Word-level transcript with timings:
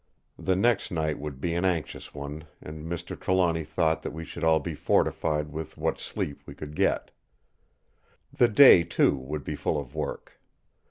The 0.39 0.55
next 0.55 0.89
night 0.89 1.19
would 1.19 1.39
be 1.39 1.53
an 1.53 1.63
anxious 1.63 2.11
one, 2.11 2.45
and 2.59 2.85
Mr. 2.91 3.15
Trelawny 3.15 3.63
thought 3.63 4.01
that 4.01 4.09
we 4.13 4.25
should 4.25 4.43
all 4.43 4.59
be 4.59 4.73
fortified 4.73 5.51
with 5.51 5.77
what 5.77 5.99
sleep 5.99 6.41
we 6.47 6.55
could 6.55 6.75
get. 6.75 7.11
The 8.35 8.47
day, 8.47 8.83
too, 8.83 9.15
would 9.15 9.43
be 9.43 9.55
full 9.55 9.79
of 9.79 9.93
work. 9.93 10.41